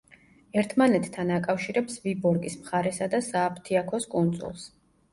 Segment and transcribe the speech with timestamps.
[0.61, 4.71] ერთმანეთთან აკავშირებს ვიბორგის მხარესა და სააფთიაქოს კუნძულს.